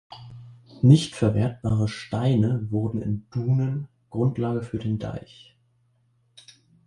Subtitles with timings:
[0.81, 5.55] Nicht verwertbare Steine wurden in Duhnen Grundlage für den Deich.